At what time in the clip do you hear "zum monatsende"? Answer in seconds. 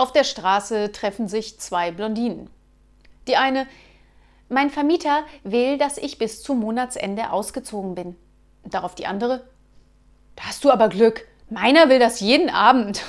6.42-7.30